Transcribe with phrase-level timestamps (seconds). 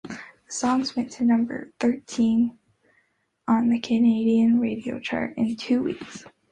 [0.03, 2.57] The song went to number thirteen
[3.47, 6.25] on the Canadian radio charts in two weeks.